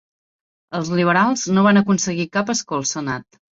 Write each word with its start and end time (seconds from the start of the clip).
Els 0.79 0.89
liberals 1.01 1.45
no 1.59 1.67
van 1.69 1.81
aconseguir 1.83 2.27
cap 2.41 2.53
escó 2.57 2.81
al 2.83 2.91
senat. 2.97 3.43